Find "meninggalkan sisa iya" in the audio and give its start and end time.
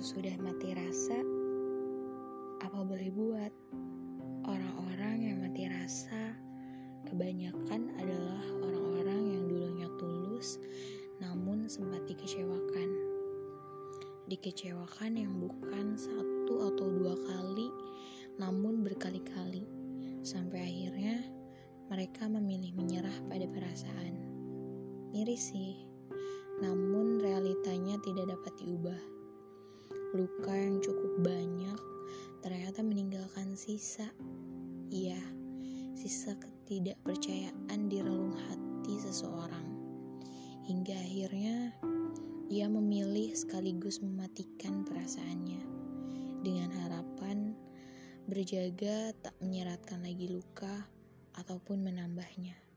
32.82-35.22